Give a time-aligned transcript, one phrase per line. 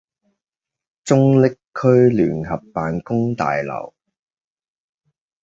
[1.03, 1.49] 中壢
[1.79, 3.93] 區聯合辦公大樓